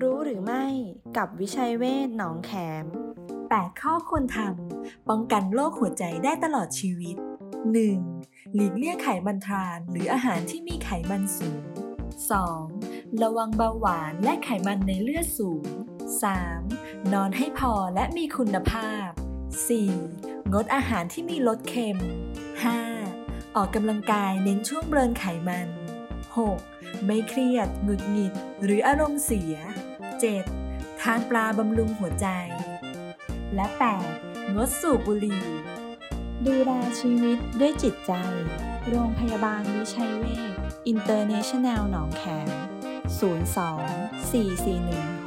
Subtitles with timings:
[0.00, 0.64] รู้หรือไม่
[1.16, 2.84] กับวิชัยเวศหนองแขม
[3.36, 7.16] 8 ข้อควรทำป้องกันโรคหัวใจได้ตลอดชีวิต
[7.86, 8.54] 1.
[8.54, 11.62] หลีกเลี่ยงไขมันทรานหรืออาหารที่มีไขมันสูง
[12.42, 13.22] 2.
[13.22, 15.64] ระวังเบาหวานและไขมันในเลือดสูง
[16.38, 17.12] 3.
[17.12, 19.08] นอนให้พอและมีคุณภาพ
[19.80, 20.52] 4.
[20.52, 21.98] งดอาหารที่มีรสเค็ม
[22.76, 23.56] 5.
[23.56, 25.68] ออกกำลังกายเน้นช่วงเบิร์นไขมัน
[26.46, 27.06] 6.
[27.06, 28.32] ไม่เครียด หงุดหงิด
[28.62, 29.54] หรืออารมณ์เสีย
[30.28, 31.00] 7.
[31.00, 32.26] ทานปลาบำรุงหัวใจ
[33.54, 33.66] และ
[34.10, 34.54] 8.
[34.54, 35.42] งดสูบบุหรี่
[36.46, 38.12] ดูแลชีวิตด้วยจิตใจ
[38.88, 40.52] โรงพยาบาลวิชัยเวช
[40.86, 42.48] อินเตอร์เนชั่นแนลหนองแขม
[45.08, 45.17] 024416